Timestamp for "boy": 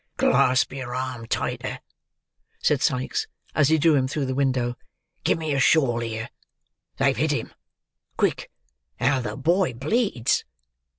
9.37-9.73